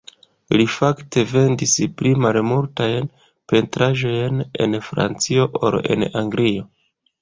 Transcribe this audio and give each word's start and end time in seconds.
Li 0.53 0.63
fakte 0.75 1.25
vendis 1.33 1.75
pli 1.99 2.15
multajn 2.23 3.13
pentraĵojn 3.53 4.43
en 4.67 4.77
Francio 4.91 5.49
ol 5.73 5.83
en 5.97 6.13
Anglio. 6.27 6.71